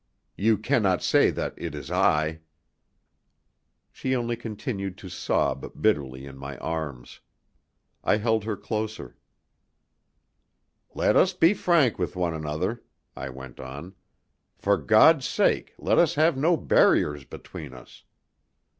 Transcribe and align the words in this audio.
You 0.35 0.57
cannot 0.57 1.03
say 1.03 1.29
that 1.29 1.53
it 1.57 1.75
is 1.75 1.91
I." 1.91 2.39
She 3.91 4.15
only 4.15 4.35
continued 4.35 4.97
to 4.97 5.09
sob 5.09 5.79
bitterly 5.79 6.25
in 6.25 6.39
my 6.39 6.57
arms. 6.57 7.19
I 8.03 8.17
held 8.17 8.43
her 8.43 8.57
closer. 8.57 9.15
"Let 10.95 11.15
us 11.15 11.33
be 11.33 11.53
frank 11.53 11.99
with 11.99 12.15
one 12.15 12.33
another," 12.33 12.81
I 13.15 13.29
went 13.29 13.59
on. 13.59 13.93
"For 14.57 14.75
God's 14.75 15.27
sake 15.27 15.75
let 15.77 15.99
us 15.99 16.15
have 16.15 16.35
no 16.35 16.57
barriers 16.57 17.23
between 17.23 17.71
us. 17.75 18.03